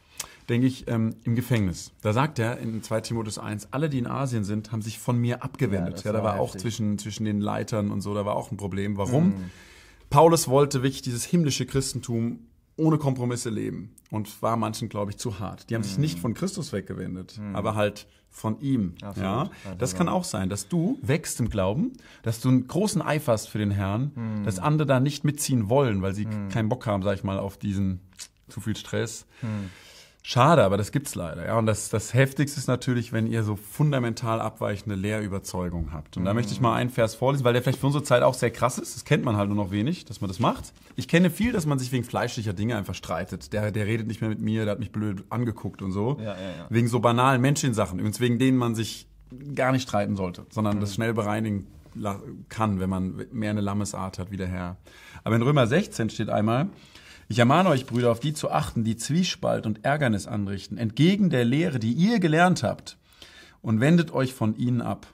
denke 0.49 0.67
ich, 0.67 0.89
ähm, 0.89 1.15
im 1.25 1.35
Gefängnis. 1.35 1.93
Da 2.03 2.13
sagt 2.13 2.39
er 2.39 2.59
in 2.59 2.83
2 2.83 3.01
Timotheus 3.03 3.39
1, 3.39 3.69
alle, 3.73 3.89
die 3.89 3.99
in 3.99 4.07
Asien 4.07 4.45
sind, 4.45 4.73
haben 4.73 4.83
sich 4.83 4.99
von 4.99 5.19
mir 5.19 5.37
Ja, 5.37 5.43
abgewendet. 5.43 5.95
das 5.95 6.05
Ja, 6.05 6.13
da 6.13 6.19
war 6.23 6.35
war 6.35 6.41
auch 6.41 6.57
zwischen, 6.57 6.99
zwischen 6.99 7.25
den 7.25 7.41
Leitern 7.41 7.91
und 7.91 8.01
so, 8.01 8.15
da 8.15 8.25
war 8.27 8.35
auch 8.37 8.51
ein 8.51 8.57
Problem. 8.57 8.97
Warum? 8.97 9.35
Paulus 10.11 10.49
wollte 10.49 10.83
wirklich 10.83 11.03
dieses 11.03 11.25
himmlische 11.25 11.65
Christentum 11.67 12.41
ohne 12.77 12.99
Kompromisse 12.99 13.51
leben 13.51 13.95
und 14.11 14.43
war 14.43 14.57
manchen, 14.57 14.89
glaube 14.89 15.11
ich, 15.11 15.17
zu 15.19 15.39
hart. 15.39 15.71
Die 15.71 15.75
haben 15.75 15.83
sich 15.83 15.99
nicht 15.99 16.19
von 16.19 16.35
Christus 16.35 16.73
weggewendet, 16.73 17.41
aber 17.53 17.75
halt 17.75 18.07
von 18.31 18.59
ihm. 18.61 18.95
Ja, 19.03 19.43
Absolut. 19.43 19.83
das 19.83 19.95
kann 19.95 20.09
auch 20.09 20.25
sein, 20.25 20.49
dass 20.49 20.67
du 20.69 20.99
wächst 21.03 21.39
im 21.41 21.51
Glauben, 21.51 21.93
dass 22.23 22.41
du 22.41 22.49
einen 22.49 22.67
großen 22.67 23.03
Eifer 23.03 23.33
hast 23.33 23.49
für 23.49 23.59
den 23.59 23.71
Herrn, 23.71 24.43
dass 24.45 24.59
andere 24.59 24.87
da 24.87 25.01
nicht 25.01 25.23
mitziehen 25.25 25.69
wollen, 25.69 26.01
weil 26.03 26.15
sie 26.15 26.27
keinen 26.51 26.69
Bock 26.71 26.87
haben, 26.87 27.03
sag 27.03 27.15
ich 27.17 27.25
mal, 27.25 27.39
auf 27.39 27.59
diesen 27.59 28.01
zu 28.49 28.61
viel 28.61 28.77
Stress. 28.77 29.27
Schade, 30.25 30.63
aber 30.63 30.77
das 30.77 30.93
gibt's 30.93 31.17
leider. 31.17 31.45
Ja, 31.47 31.59
und 31.59 31.67
das, 31.67 31.89
das 31.89 32.15
Heftigste 32.15 32.59
ist 32.61 32.69
natürlich, 32.69 33.13
wenn 33.13 33.27
ihr 33.27 33.43
so 33.43 33.57
fundamental 33.57 34.41
abweichende 34.41 34.95
Lehrüberzeugungen 34.95 35.93
habt. 35.93 36.17
Und 36.17 36.25
da 36.25 36.33
möchte 36.33 36.53
ich 36.53 36.61
mal 36.61 36.75
einen 36.77 36.91
Vers 36.91 37.17
vorlesen, 37.17 37.45
weil 37.45 37.55
der 37.55 37.63
vielleicht 37.63 37.81
für 37.81 37.87
unsere 37.87 38.05
Zeit 38.05 38.23
auch 38.23 38.35
sehr 38.35 38.53
krass 38.53 38.79
ist. 38.79 38.95
Das 38.95 39.05
kennt 39.05 39.25
man 39.25 39.37
halt 39.37 39.49
nur 39.49 39.57
noch 39.57 39.73
wenig, 39.73 40.05
dass 40.05 40.21
man 40.21 40.29
das 40.29 40.39
macht. 40.39 40.73
Ich 40.95 41.09
kenne 41.09 41.29
viel, 41.29 41.51
dass 41.51 41.67
man 41.67 41.81
sich 41.81 41.91
wegen 41.91 42.05
fleischlicher 42.05 42.53
Dinge 42.53 42.77
einfach 42.77 42.95
streitet. 42.95 43.53
Der, 43.53 43.73
der 43.73 43.87
redet 43.87 44.07
nicht 44.07 44.21
mehr 44.21 44.31
mit 44.31 44.41
mir, 44.41 44.65
der 44.65 44.73
hat 44.73 44.79
mich 44.79 44.93
blöd 44.93 45.25
angeguckt 45.29 45.83
und 45.83 45.91
so. 45.91 46.17
Ja, 46.21 46.25
ja, 46.25 46.33
ja. 46.35 46.67
Wegen 46.71 46.87
so 46.87 47.01
banalen 47.01 47.41
Menschensachen. 47.41 47.99
Übrigens 47.99 48.21
wegen 48.21 48.39
denen 48.39 48.59
man 48.59 48.77
sich 48.77 49.09
gar 49.57 49.73
nicht 49.73 49.83
streiten 49.89 50.15
sollte, 50.15 50.47
sondern 50.51 50.77
Mhm. 50.77 50.81
das 50.83 50.95
schnell 50.95 51.15
bereinigen 51.15 51.67
kann, 52.49 52.81
wenn 52.81 52.89
man 52.89 53.27
mehr 53.33 53.51
eine 53.51 53.61
Lammesart 53.61 54.19
hat 54.19 54.31
wie 54.31 54.37
der 54.37 54.47
Herr. 54.47 54.77
Aber 55.25 55.37
in 55.37 55.43
Römer 55.43 55.67
16 55.67 56.11
steht 56.11 56.31
einmal, 56.31 56.69
ich 57.33 57.39
ermahne 57.39 57.71
euch, 57.71 57.87
Brüder, 57.87 58.13
auf 58.13 58.21
die 58.21 58.35
zu 58.35 58.51
achten, 58.51 58.85
die 58.85 58.97
Zwiespalt 58.97 59.65
und 59.65 59.87
Ärgernis 59.87 60.27
anrichten, 60.27 60.77
entgegen 60.77 61.31
der 61.31 61.47
Lehre, 61.47 61.79
die 61.79 61.93
ihr 61.93 62.21
gelernt 62.21 62.63
habt, 62.63 62.99
und 63.63 63.81
wendet 63.81 64.13
euch 64.13 64.35
von 64.35 64.55
ihnen 64.57 64.83
ab. 64.83 65.07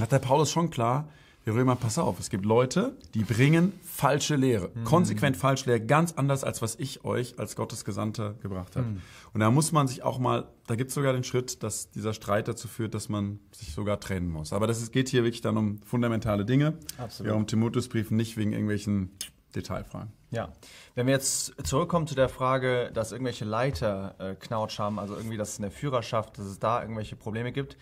Hat 0.00 0.12
der 0.12 0.20
Paulus 0.20 0.52
schon 0.52 0.70
klar, 0.70 1.08
wir 1.44 1.54
Römer, 1.54 1.74
pass 1.74 1.98
auf, 1.98 2.20
es 2.20 2.30
gibt 2.30 2.44
Leute, 2.44 2.96
die 3.14 3.24
bringen 3.24 3.72
falsche 3.82 4.36
Lehre. 4.36 4.70
Konsequent 4.84 5.36
falsche 5.36 5.68
Lehre, 5.68 5.80
ganz 5.80 6.12
anders 6.12 6.44
als 6.44 6.62
was 6.62 6.76
ich 6.76 7.04
euch 7.04 7.36
als 7.40 7.56
Gottes 7.56 7.84
Gesandter 7.84 8.34
gebracht 8.40 8.76
habe. 8.76 8.86
Und 9.32 9.40
da 9.40 9.50
muss 9.50 9.72
man 9.72 9.88
sich 9.88 10.04
auch 10.04 10.20
mal, 10.20 10.46
da 10.68 10.76
gibt 10.76 10.90
es 10.90 10.94
sogar 10.94 11.12
den 11.12 11.24
Schritt, 11.24 11.64
dass 11.64 11.90
dieser 11.90 12.14
Streit 12.14 12.46
dazu 12.46 12.68
führt, 12.68 12.94
dass 12.94 13.08
man 13.08 13.40
sich 13.50 13.72
sogar 13.72 13.98
trennen 13.98 14.30
muss. 14.30 14.52
Aber 14.52 14.68
das 14.68 14.80
ist, 14.80 14.92
geht 14.92 15.08
hier 15.08 15.24
wirklich 15.24 15.40
dann 15.40 15.56
um 15.56 15.78
fundamentale 15.78 16.44
Dinge. 16.44 16.74
Absolut. 16.98 17.32
Ja, 17.32 17.36
um 17.36 17.48
Timotheusbriefen, 17.48 18.16
nicht 18.16 18.36
wegen 18.36 18.52
irgendwelchen 18.52 19.10
Detailfragen. 19.54 20.12
Ja. 20.30 20.48
Wenn 20.94 21.06
wir 21.06 21.14
jetzt 21.14 21.54
zurückkommen 21.66 22.06
zu 22.06 22.14
der 22.14 22.28
Frage, 22.28 22.90
dass 22.92 23.12
irgendwelche 23.12 23.44
Leiter 23.44 24.14
äh, 24.18 24.34
Knautsch 24.34 24.78
haben, 24.78 24.98
also 24.98 25.14
irgendwie, 25.14 25.36
dass 25.36 25.50
es 25.50 25.58
in 25.58 25.62
der 25.62 25.70
Führerschaft, 25.70 26.38
dass 26.38 26.46
es 26.46 26.58
da 26.58 26.80
irgendwelche 26.80 27.16
Probleme 27.16 27.52
gibt, 27.52 27.76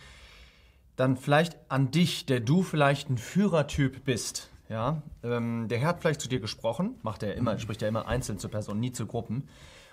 dann 0.96 1.16
vielleicht 1.16 1.56
an 1.68 1.90
dich, 1.90 2.26
der 2.26 2.40
du 2.40 2.62
vielleicht 2.62 3.08
ein 3.08 3.18
Führertyp 3.18 4.04
bist. 4.04 4.50
Ja, 4.68 5.02
ähm, 5.24 5.66
der 5.68 5.78
Herr 5.78 5.88
hat 5.88 6.00
vielleicht 6.00 6.20
zu 6.20 6.28
dir 6.28 6.40
gesprochen, 6.40 6.96
macht 7.02 7.22
er 7.22 7.34
immer, 7.34 7.58
spricht 7.58 7.82
er 7.82 7.88
immer 7.88 8.06
einzeln 8.06 8.38
zur 8.38 8.50
Person, 8.50 8.78
nie 8.78 8.92
zu 8.92 9.06
Gruppen. 9.06 9.48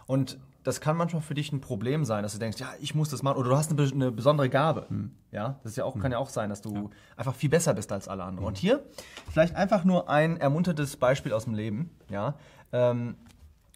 Und 0.05 0.37
das 0.67 0.81
kann 0.81 0.97
manchmal 0.97 1.21
für 1.21 1.33
dich 1.33 1.53
ein 1.53 1.61
Problem 1.61 2.03
sein, 2.03 2.23
dass 2.23 2.33
du 2.33 2.39
denkst, 2.39 2.59
ja, 2.59 2.67
ich 2.81 2.93
muss 2.93 3.09
das 3.09 3.23
machen, 3.23 3.37
oder 3.37 3.51
du 3.51 3.55
hast 3.55 3.71
eine, 3.71 3.81
eine 3.81 4.11
besondere 4.11 4.49
Gabe. 4.49 4.85
Ja, 5.31 5.61
das 5.63 5.71
ist 5.71 5.77
ja 5.77 5.85
auch, 5.85 5.97
kann 5.97 6.11
ja 6.11 6.17
auch 6.17 6.27
sein, 6.27 6.49
dass 6.49 6.61
du 6.61 6.89
einfach 7.15 7.33
viel 7.33 7.49
besser 7.49 7.73
bist 7.73 7.89
als 7.93 8.09
alle 8.09 8.25
anderen. 8.25 8.45
Und 8.45 8.57
hier 8.57 8.83
vielleicht 9.31 9.55
einfach 9.55 9.85
nur 9.85 10.09
ein 10.09 10.35
ermunterndes 10.35 10.97
Beispiel 10.97 11.31
aus 11.31 11.45
dem 11.45 11.53
Leben. 11.53 11.91
Ja, 12.09 12.35
ähm, 12.73 13.15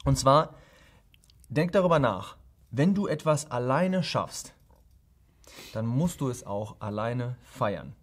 und 0.04 0.18
zwar 0.18 0.56
denk 1.48 1.72
darüber 1.72 1.98
nach, 2.00 2.36
wenn 2.72 2.94
du 2.94 3.08
etwas 3.08 3.50
alleine 3.50 4.04
schaffst, 4.04 4.54
dann 5.72 5.86
musst 5.86 6.20
du 6.20 6.28
es 6.28 6.46
auch 6.46 6.76
alleine 6.82 7.38
feiern. 7.46 7.94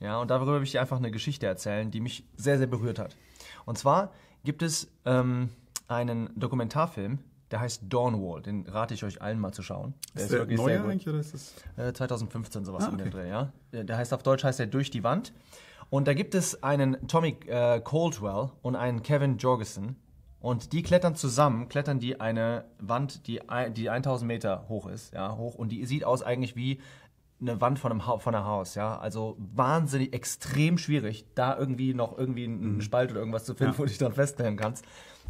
Ja, 0.00 0.18
und 0.18 0.28
darüber 0.28 0.54
will 0.54 0.64
ich 0.64 0.72
dir 0.72 0.80
einfach 0.80 0.98
eine 0.98 1.12
Geschichte 1.12 1.46
erzählen, 1.46 1.88
die 1.92 2.00
mich 2.00 2.24
sehr, 2.36 2.58
sehr 2.58 2.66
berührt 2.66 2.98
hat. 2.98 3.16
Und 3.64 3.78
zwar 3.78 4.10
gibt 4.42 4.62
es 4.62 4.90
ähm, 5.04 5.50
einen 5.86 6.30
Dokumentarfilm, 6.34 7.20
der 7.54 7.60
heißt 7.60 7.82
Dawnwall. 7.88 8.42
Den 8.42 8.66
rate 8.66 8.94
ich 8.94 9.04
euch 9.04 9.22
allen 9.22 9.38
mal 9.38 9.52
zu 9.52 9.62
schauen. 9.62 9.94
Der 10.16 10.24
Ist 10.24 10.32
der 10.32 10.40
wirklich 10.40 10.58
neu 10.58 10.70
sehr 10.70 10.80
gut. 10.80 10.90
eigentlich 10.90 11.08
oder 11.08 11.20
ist 11.20 11.34
das? 11.34 11.54
Äh, 11.76 11.92
2015 11.92 12.64
sowas 12.64 12.82
Ah, 12.82 12.88
um 12.88 12.98
den 12.98 13.06
okay. 13.06 13.16
Dreh, 13.16 13.28
ja. 13.28 13.52
Der 13.70 13.96
heißt 13.96 14.12
auf 14.12 14.24
Deutsch 14.24 14.42
heißt 14.42 14.58
er 14.58 14.66
Durch 14.66 14.90
die 14.90 15.04
Wand. 15.04 15.32
Und 15.88 16.08
da 16.08 16.14
gibt 16.14 16.34
es 16.34 16.64
einen 16.64 17.06
Tommy 17.06 17.36
äh, 17.46 17.78
Caldwell 17.78 18.50
und 18.62 18.74
einen 18.74 19.04
Kevin 19.04 19.38
Jorgensen. 19.38 19.94
Und 20.40 20.72
die 20.72 20.82
klettern 20.82 21.14
zusammen, 21.14 21.68
klettern 21.68 22.00
die 22.00 22.20
eine 22.20 22.64
Wand, 22.80 23.28
die, 23.28 23.40
die 23.76 23.88
1000 23.88 24.26
Meter 24.26 24.64
hoch 24.68 24.88
ist, 24.88 25.14
ja, 25.14 25.36
hoch. 25.36 25.54
Und 25.54 25.68
die 25.68 25.86
sieht 25.86 26.02
aus 26.04 26.24
eigentlich 26.24 26.56
wie 26.56 26.80
eine 27.48 27.60
Wand 27.60 27.78
von 27.78 27.90
einem, 27.90 28.06
ha 28.06 28.18
von 28.18 28.34
einem 28.34 28.46
Haus, 28.46 28.74
ja. 28.74 28.98
Also 28.98 29.36
wahnsinnig, 29.38 30.12
extrem 30.12 30.78
schwierig, 30.78 31.26
da 31.34 31.56
irgendwie 31.56 31.94
noch 31.94 32.18
irgendwie 32.18 32.44
einen 32.44 32.80
Spalt 32.80 33.10
oder 33.10 33.20
irgendwas 33.20 33.44
zu 33.44 33.54
finden, 33.54 33.74
wo 33.76 33.82
du 33.82 33.88
dich 33.88 33.98
dann 33.98 34.12
feststellen 34.12 34.56
kannst. 34.56 34.84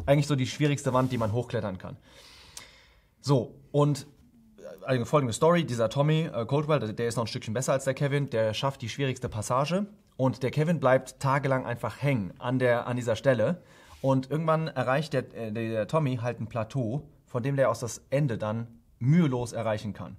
Eigentlich 0.05 0.27
so 0.27 0.35
die 0.35 0.47
schwierigste 0.47 0.93
Wand, 0.93 1.11
die 1.11 1.17
man 1.17 1.31
hochklettern 1.31 1.77
kann. 1.77 1.97
So, 3.21 3.55
und 3.71 4.07
eine 4.85 5.05
folgende 5.05 5.33
Story, 5.33 5.65
dieser 5.65 5.89
Tommy 5.89 6.29
äh, 6.33 6.45
Coldwell, 6.45 6.79
der, 6.79 6.93
der 6.93 7.07
ist 7.07 7.15
noch 7.15 7.23
ein 7.23 7.27
Stückchen 7.27 7.53
besser 7.53 7.73
als 7.73 7.85
der 7.85 7.93
Kevin, 7.93 8.29
der 8.29 8.53
schafft 8.53 8.81
die 8.81 8.89
schwierigste 8.89 9.29
Passage 9.29 9.87
und 10.17 10.43
der 10.43 10.51
Kevin 10.51 10.79
bleibt 10.79 11.19
tagelang 11.19 11.65
einfach 11.65 12.01
hängen 12.01 12.33
an, 12.39 12.59
der, 12.59 12.87
an 12.87 12.95
dieser 12.95 13.15
Stelle 13.15 13.61
und 14.01 14.29
irgendwann 14.29 14.67
erreicht 14.67 15.13
der, 15.13 15.33
äh, 15.35 15.51
der 15.51 15.87
Tommy 15.87 16.17
halt 16.17 16.39
ein 16.39 16.47
Plateau, 16.47 17.09
von 17.25 17.43
dem 17.43 17.55
der 17.55 17.69
aus 17.69 17.79
das 17.79 18.01
Ende 18.09 18.37
dann 18.37 18.67
mühelos 18.99 19.53
erreichen 19.53 19.93
kann. 19.93 20.17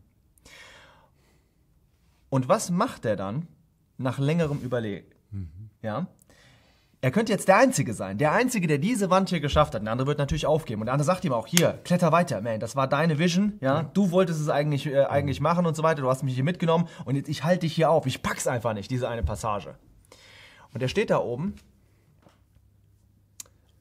Und 2.29 2.49
was 2.49 2.71
macht 2.71 3.05
er 3.05 3.17
dann 3.17 3.47
nach 3.99 4.19
längerem 4.19 4.61
Überlegen? 4.61 5.07
Ja? 5.83 6.07
Er 7.03 7.11
könnte 7.11 7.31
jetzt 7.31 7.47
der 7.47 7.59
Einzige 7.59 7.95
sein, 7.95 8.19
der 8.19 8.33
Einzige, 8.33 8.67
der 8.67 8.79
diese 8.79 9.11
Wand 9.11 9.29
hier 9.29 9.41
geschafft 9.41 9.75
hat. 9.75 9.83
Der 9.83 9.93
andere 9.93 10.09
wird 10.09 10.19
natürlich 10.19 10.47
aufgeben. 10.47 10.81
Und 10.81 10.87
der 10.87 10.95
andere 10.95 11.07
sagt 11.07 11.25
ihm 11.25 11.33
auch, 11.33 11.47
hier, 11.47 11.79
kletter 11.85 12.11
weiter, 12.11 12.41
man, 12.41 12.59
das 12.59 12.75
war 12.75 12.89
deine 12.89 13.19
Vision, 13.19 13.59
ja, 13.61 13.83
du 13.83 14.11
wolltest 14.11 14.41
es 14.41 14.49
eigentlich, 14.49 14.87
äh, 14.87 15.05
eigentlich 15.05 15.41
machen 15.41 15.67
und 15.67 15.77
so 15.77 15.83
weiter, 15.83 16.03
du 16.03 16.09
hast 16.09 16.23
mich 16.23 16.35
hier 16.35 16.43
mitgenommen 16.43 16.89
und 17.05 17.15
jetzt 17.15 17.29
ich 17.29 17.45
halte 17.45 17.61
dich 17.61 17.75
hier 17.75 17.91
auf, 17.91 18.07
ich 18.07 18.23
pack's 18.23 18.47
einfach 18.47 18.73
nicht, 18.73 18.91
diese 18.91 19.09
eine 19.09 19.23
Passage. 19.23 19.77
Und 20.73 20.83
er 20.83 20.89
steht 20.89 21.11
da 21.11 21.19
oben, 21.19 21.55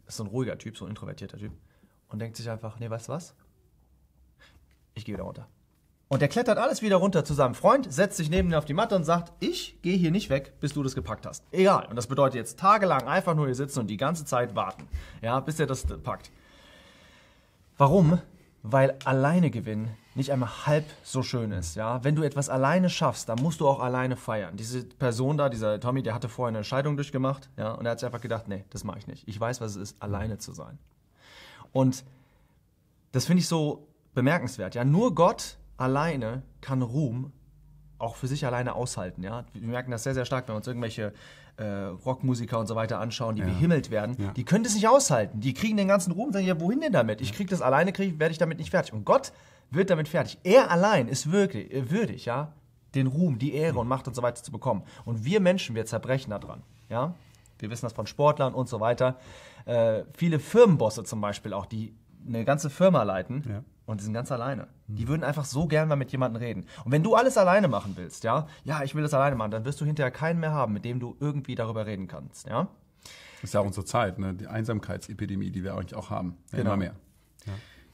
ist 0.05 0.17
so 0.17 0.23
ein 0.23 0.27
ruhiger 0.27 0.57
Typ, 0.57 0.77
so 0.77 0.85
ein 0.85 0.89
introvertierter 0.89 1.37
Typ, 1.37 1.53
und 2.09 2.19
denkt 2.19 2.37
sich 2.37 2.49
einfach, 2.49 2.79
nee, 2.79 2.89
weißt 2.89 3.07
du 3.07 3.13
was? 3.13 3.33
Ich 4.93 5.03
gehe 5.03 5.15
wieder 5.15 5.23
runter. 5.23 5.47
Und 6.07 6.21
der 6.21 6.27
klettert 6.27 6.59
alles 6.59 6.81
wieder 6.83 6.97
runter 6.97 7.25
zu 7.25 7.33
seinem 7.33 7.55
Freund, 7.55 7.91
setzt 7.91 8.17
sich 8.17 8.29
neben 8.29 8.49
ihn 8.49 8.55
auf 8.55 8.65
die 8.65 8.75
Matte 8.75 8.95
und 8.95 9.05
sagt, 9.05 9.33
ich 9.39 9.81
gehe 9.81 9.97
hier 9.97 10.11
nicht 10.11 10.29
weg, 10.29 10.53
bis 10.59 10.73
du 10.73 10.83
das 10.83 10.93
gepackt 10.93 11.25
hast. 11.25 11.43
Egal. 11.51 11.87
Und 11.89 11.95
das 11.95 12.07
bedeutet 12.07 12.35
jetzt 12.35 12.59
tagelang 12.59 13.07
einfach 13.07 13.33
nur 13.33 13.47
hier 13.47 13.55
sitzen 13.55 13.79
und 13.79 13.87
die 13.87 13.97
ganze 13.97 14.23
Zeit 14.23 14.55
warten. 14.55 14.87
Ja, 15.21 15.39
bis 15.39 15.59
er 15.59 15.65
das 15.65 15.83
packt. 16.03 16.29
Warum? 17.77 18.19
Weil 18.61 18.97
alleine 19.03 19.49
gewinnen 19.49 19.95
nicht 20.15 20.31
einmal 20.31 20.65
halb 20.65 20.85
so 21.03 21.23
schön 21.23 21.51
ist. 21.51 21.75
Ja? 21.75 22.03
Wenn 22.03 22.15
du 22.15 22.23
etwas 22.23 22.49
alleine 22.49 22.89
schaffst, 22.89 23.27
dann 23.27 23.41
musst 23.41 23.59
du 23.59 23.67
auch 23.67 23.79
alleine 23.79 24.15
feiern. 24.15 24.55
Diese 24.55 24.85
Person 24.85 25.37
da, 25.37 25.49
dieser 25.49 25.79
Tommy, 25.79 26.03
der 26.03 26.13
hatte 26.13 26.29
vorher 26.29 26.49
eine 26.49 26.59
Entscheidung 26.59 26.95
durchgemacht 26.95 27.49
ja? 27.57 27.73
und 27.73 27.85
er 27.85 27.91
hat 27.91 27.99
sich 27.99 28.05
einfach 28.05 28.21
gedacht, 28.21 28.47
nee, 28.47 28.63
das 28.69 28.83
mache 28.83 28.99
ich 28.99 29.07
nicht. 29.07 29.27
Ich 29.27 29.39
weiß, 29.39 29.59
was 29.59 29.71
es 29.71 29.91
ist, 29.91 30.01
alleine 30.01 30.37
zu 30.37 30.53
sein. 30.53 30.79
Und 31.73 32.05
das 33.11 33.25
finde 33.25 33.41
ich 33.41 33.47
so 33.47 33.87
bemerkenswert. 34.13 34.75
Ja? 34.75 34.85
Nur 34.85 35.13
Gott 35.13 35.57
alleine 35.77 36.43
kann 36.61 36.81
Ruhm 36.81 37.31
auch 37.97 38.15
für 38.15 38.27
sich 38.27 38.45
alleine 38.45 38.75
aushalten. 38.75 39.23
Ja? 39.23 39.45
Wir 39.53 39.67
merken 39.67 39.91
das 39.91 40.03
sehr, 40.03 40.13
sehr 40.13 40.25
stark, 40.25 40.47
wenn 40.47 40.53
wir 40.53 40.57
uns 40.57 40.67
irgendwelche 40.67 41.13
äh, 41.57 41.63
Rockmusiker 41.65 42.59
und 42.59 42.67
so 42.67 42.75
weiter 42.75 42.99
anschauen, 42.99 43.35
die 43.35 43.41
Ja. 43.41 43.47
behimmelt 43.47 43.89
werden. 43.89 44.17
Ja. 44.19 44.31
Die 44.33 44.43
können 44.43 44.65
das 44.65 44.75
nicht 44.75 44.87
aushalten. 44.89 45.39
Die 45.39 45.53
kriegen 45.53 45.77
den 45.77 45.87
ganzen 45.87 46.11
Ruhm 46.11 46.27
und 46.27 46.33
sagen, 46.33 46.45
ja, 46.45 46.59
wohin 46.59 46.81
denn 46.81 46.91
damit? 46.91 47.21
Ich 47.21 47.31
kriege 47.31 47.49
das 47.49 47.61
alleine, 47.61 47.93
krieg, 47.93 48.19
werde 48.19 48.33
ich 48.33 48.37
damit 48.37 48.57
nicht 48.57 48.71
fertig. 48.71 48.91
Und 48.91 49.05
Gott 49.05 49.31
wird 49.71 49.89
damit 49.89 50.09
fertig. 50.09 50.37
Er 50.43 50.69
allein 50.69 51.07
ist 51.07 51.31
wirklich 51.31 51.73
äh, 51.73 51.89
würdig, 51.89 52.25
ja, 52.25 52.51
den 52.93 53.07
Ruhm, 53.07 53.39
die 53.39 53.53
Ehre 53.53 53.79
und 53.79 53.87
Macht 53.87 54.07
und 54.07 54.13
so 54.15 54.21
weiter 54.21 54.43
zu 54.43 54.51
bekommen. 54.51 54.83
Und 55.05 55.23
wir 55.23 55.39
Menschen, 55.39 55.75
wir 55.75 55.85
zerbrechen 55.85 56.31
daran. 56.31 56.61
Ja? 56.89 57.13
Wir 57.59 57.69
wissen 57.69 57.85
das 57.85 57.93
von 57.93 58.05
Sportlern 58.05 58.53
und 58.53 58.67
so 58.67 58.81
weiter. 58.81 59.17
Äh, 59.65 60.03
viele 60.13 60.39
Firmenbosse 60.39 61.05
zum 61.05 61.21
Beispiel 61.21 61.53
auch, 61.53 61.65
die 61.65 61.93
eine 62.27 62.45
ganze 62.45 62.69
Firma 62.69 63.03
leiten 63.03 63.43
Ja. 63.49 63.63
und 63.85 63.99
die 63.99 64.05
sind 64.05 64.13
ganz 64.13 64.31
alleine. 64.31 64.67
Die 64.87 65.07
würden 65.07 65.23
einfach 65.23 65.45
so 65.45 65.67
gern 65.67 65.87
mal 65.87 65.95
mit 65.95 66.11
jemandem 66.11 66.41
reden. 66.41 66.65
Und 66.85 66.91
wenn 66.91 67.03
du 67.03 67.15
alles 67.15 67.37
alleine 67.37 67.67
machen 67.67 67.93
willst, 67.95 68.23
ja, 68.23 68.47
ja, 68.63 68.83
ich 68.83 68.93
will 68.95 69.03
das 69.03 69.13
alleine 69.13 69.35
machen, 69.35 69.51
dann 69.51 69.65
wirst 69.65 69.81
du 69.81 69.85
hinterher 69.85 70.11
keinen 70.11 70.39
mehr 70.39 70.51
haben, 70.51 70.73
mit 70.73 70.85
dem 70.85 70.99
du 70.99 71.15
irgendwie 71.19 71.55
darüber 71.55 71.85
reden 71.85 72.07
kannst, 72.07 72.47
ja. 72.47 72.67
Das 73.41 73.49
ist 73.49 73.53
ja 73.53 73.59
auch 73.59 73.65
unsere 73.65 73.85
Zeit, 73.85 74.17
ne? 74.17 74.33
die 74.33 74.47
Einsamkeitsepidemie, 74.47 75.51
die 75.51 75.63
wir 75.63 75.73
eigentlich 75.75 75.95
auch 75.95 76.09
haben. 76.09 76.37
Ja, 76.51 76.57
Genau. 76.59 76.71
Immer 76.71 76.77
mehr. 76.77 76.93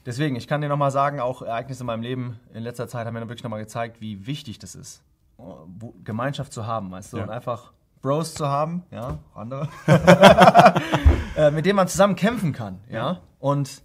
Deswegen, 0.04 0.34
ich 0.34 0.48
kann 0.48 0.60
dir 0.60 0.68
nochmal 0.68 0.90
sagen, 0.90 1.20
auch 1.20 1.42
Ereignisse 1.42 1.82
in 1.82 1.86
meinem 1.86 2.02
Leben 2.02 2.40
in 2.52 2.62
letzter 2.64 2.88
Zeit 2.88 3.06
haben 3.06 3.14
mir 3.14 3.20
wirklich 3.20 3.44
nochmal 3.44 3.60
gezeigt, 3.60 4.00
wie 4.00 4.26
wichtig 4.26 4.58
das 4.58 4.74
ist, 4.74 5.02
oh, 5.36 5.58
Gemeinschaft 6.02 6.52
zu 6.52 6.66
haben, 6.66 6.90
weißt 6.90 7.12
du, 7.12 7.18
Ja. 7.18 7.22
und 7.24 7.30
einfach 7.30 7.72
Bros 8.00 8.34
zu 8.34 8.48
haben, 8.48 8.82
ja, 8.90 9.18
auch 9.32 9.36
andere, 9.36 9.68
äh, 11.36 11.50
mit 11.52 11.66
denen 11.66 11.76
man 11.76 11.86
zusammen 11.86 12.16
kämpfen 12.16 12.52
kann, 12.52 12.78
ja, 12.90 13.20
und 13.38 13.82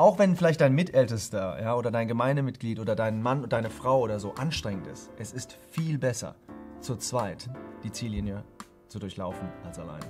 auch 0.00 0.18
wenn 0.18 0.34
vielleicht 0.34 0.62
dein 0.62 0.74
Mitältester, 0.74 1.60
ja, 1.60 1.76
oder 1.76 1.90
dein 1.90 2.08
Gemeindemitglied 2.08 2.80
oder 2.80 2.96
dein 2.96 3.20
Mann 3.20 3.40
oder 3.40 3.48
deine 3.48 3.68
Frau 3.68 4.00
oder 4.00 4.18
so 4.18 4.32
anstrengend 4.32 4.86
ist, 4.86 5.10
es 5.18 5.34
ist 5.34 5.58
viel 5.70 5.98
besser, 5.98 6.36
zu 6.80 6.96
zweit 6.96 7.50
die 7.84 7.92
Ziellinie 7.92 8.42
zu 8.88 8.98
durchlaufen 8.98 9.50
als 9.62 9.78
allein. 9.78 10.00